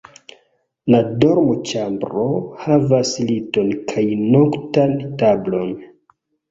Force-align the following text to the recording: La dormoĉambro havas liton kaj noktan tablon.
La 0.93 1.01
dormoĉambro 1.25 2.25
havas 2.65 3.13
liton 3.29 3.71
kaj 3.95 4.09
noktan 4.35 5.01
tablon. 5.25 5.75